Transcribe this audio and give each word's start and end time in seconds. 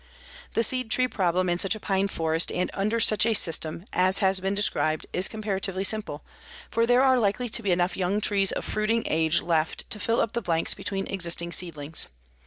The 0.55 0.63
seed 0.63 0.89
tree 0.89 1.07
problem 1.07 1.47
in 1.47 1.59
such 1.59 1.75
a 1.75 1.79
pine 1.79 2.07
forest 2.07 2.51
and 2.51 2.71
under 2.73 2.99
such 2.99 3.23
a 3.23 3.35
system 3.35 3.85
as 3.93 4.17
has 4.17 4.39
been 4.39 4.55
described 4.55 5.05
is 5.13 5.27
comparatively 5.27 5.83
simple, 5.83 6.23
for 6.71 6.87
there 6.87 7.03
are 7.03 7.19
likely 7.19 7.49
to 7.49 7.61
be 7.61 7.71
enough 7.71 7.95
young 7.95 8.19
trees 8.19 8.51
of 8.51 8.65
fruiting 8.65 9.03
age 9.05 9.43
left 9.43 9.87
to 9.91 9.99
fill 9.99 10.19
up 10.19 10.33
the 10.33 10.41
blanks 10.41 10.73
between 10.73 11.05
existing 11.05 11.51
seedlings. 11.51 12.07